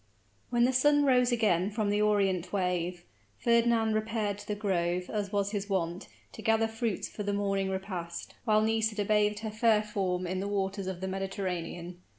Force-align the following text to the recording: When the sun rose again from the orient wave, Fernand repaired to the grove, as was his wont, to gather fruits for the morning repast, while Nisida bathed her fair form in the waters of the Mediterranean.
When 0.49 0.63
the 0.63 0.73
sun 0.73 1.05
rose 1.05 1.31
again 1.31 1.69
from 1.69 1.91
the 1.91 2.01
orient 2.01 2.51
wave, 2.51 3.03
Fernand 3.37 3.93
repaired 3.93 4.39
to 4.39 4.47
the 4.47 4.55
grove, 4.55 5.11
as 5.11 5.31
was 5.31 5.51
his 5.51 5.69
wont, 5.69 6.07
to 6.31 6.41
gather 6.41 6.67
fruits 6.67 7.07
for 7.07 7.21
the 7.21 7.33
morning 7.33 7.69
repast, 7.69 8.33
while 8.43 8.61
Nisida 8.63 9.05
bathed 9.05 9.41
her 9.41 9.51
fair 9.51 9.83
form 9.83 10.25
in 10.25 10.39
the 10.39 10.47
waters 10.47 10.87
of 10.87 11.01
the 11.01 11.07
Mediterranean. 11.07 12.01